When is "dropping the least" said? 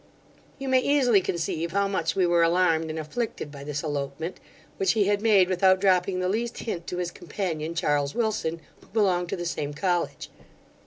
5.79-6.57